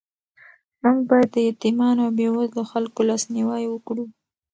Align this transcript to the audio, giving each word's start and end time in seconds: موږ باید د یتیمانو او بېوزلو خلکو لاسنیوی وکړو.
موږ 0.81 0.97
باید 1.09 1.29
د 1.35 1.37
یتیمانو 1.49 2.01
او 2.05 2.13
بېوزلو 2.17 2.69
خلکو 2.71 2.99
لاسنیوی 3.09 3.63
وکړو. 3.69 4.05